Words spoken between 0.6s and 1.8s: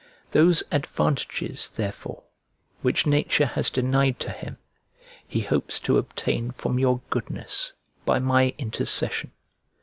advantages,